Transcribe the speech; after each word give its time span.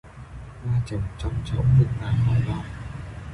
Hoa 0.63 0.81
trồng 0.85 1.01
trong 1.17 1.33
chậu 1.45 1.61
vững 1.61 1.87
vàng 2.01 2.17
khỏi 2.25 2.41
lo 2.47 2.63